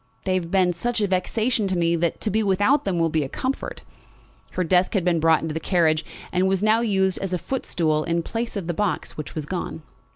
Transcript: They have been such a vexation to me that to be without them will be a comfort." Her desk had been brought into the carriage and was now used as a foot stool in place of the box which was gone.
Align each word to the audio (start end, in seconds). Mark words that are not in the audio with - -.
They 0.23 0.33
have 0.33 0.49
been 0.49 0.73
such 0.73 0.99
a 0.99 1.05
vexation 1.05 1.67
to 1.67 1.77
me 1.77 1.95
that 1.95 2.19
to 2.21 2.31
be 2.31 2.41
without 2.41 2.85
them 2.85 2.97
will 2.97 3.11
be 3.11 3.23
a 3.23 3.29
comfort." 3.29 3.83
Her 4.53 4.63
desk 4.63 4.95
had 4.95 5.05
been 5.05 5.19
brought 5.19 5.43
into 5.43 5.53
the 5.53 5.59
carriage 5.59 6.03
and 6.31 6.47
was 6.47 6.63
now 6.63 6.79
used 6.81 7.19
as 7.19 7.33
a 7.33 7.37
foot 7.37 7.67
stool 7.67 8.03
in 8.03 8.23
place 8.23 8.57
of 8.57 8.65
the 8.65 8.73
box 8.73 9.15
which 9.15 9.35
was 9.35 9.45
gone. 9.45 9.83